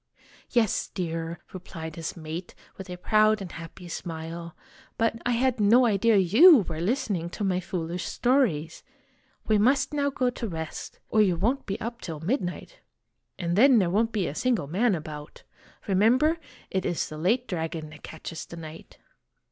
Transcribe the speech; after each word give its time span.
"Yes, 0.49 0.87
dear," 0.87 1.37
replied 1.53 1.95
his 1.95 2.17
mate, 2.17 2.55
with 2.75 2.89
a 2.89 2.97
proud 2.97 3.39
and 3.39 3.51
happy 3.51 3.87
smile; 3.87 4.55
"but 4.97 5.21
I 5.27 5.33
had 5.33 5.59
no 5.59 5.85
idea 5.85 6.17
you 6.17 6.57
were 6.67 6.81
listening 6.81 7.29
to 7.29 7.43
my 7.43 7.59
foolish 7.59 8.05
stories. 8.05 8.81
We 9.45 9.59
must 9.59 9.93
now 9.93 10.09
go 10.09 10.31
to 10.31 10.47
rest, 10.47 10.99
or 11.11 11.21
you 11.21 11.35
won't 11.35 11.67
be 11.67 11.79
up 11.79 12.01
till 12.01 12.19
midnight 12.19 12.79
and 13.37 13.55
then 13.55 13.77
there 13.77 13.91
won't 13.91 14.11
be 14.11 14.25
a 14.27 14.33
single 14.33 14.65
man 14.65 14.95
about. 14.95 15.43
Remember,' 15.87 16.39
It 16.71 16.83
is 16.83 17.07
the 17.07 17.19
late 17.19 17.47
dragon 17.47 17.91
that 17.91 18.01
catches 18.01 18.47
the 18.47 18.57
knight.' 18.57 18.97